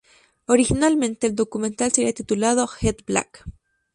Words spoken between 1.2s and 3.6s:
el documental sería titulado "Get Back".